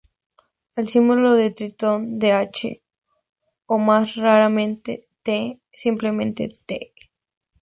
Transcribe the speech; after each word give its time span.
El 0.75 0.87
símbolo 0.87 1.33
del 1.35 1.53
tritón 1.53 2.17
es 2.23 2.31
H, 2.33 2.81
o 3.67 3.77
más 3.77 4.15
raramente, 4.15 5.05
T 5.21 5.59
o 5.63 5.77
simplemente 5.77 6.49
"t". 6.65 6.91